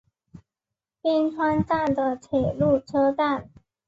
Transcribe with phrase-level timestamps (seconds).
[1.03, 3.51] 边川站的铁路车站。